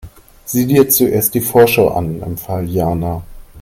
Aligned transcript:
Sieh 0.45 0.65
dir 0.65 0.89
zuerst 0.89 1.35
die 1.35 1.41
Vorschau 1.41 1.89
an, 1.89 2.23
empfahl 2.23 2.67
Jana. 2.67 3.21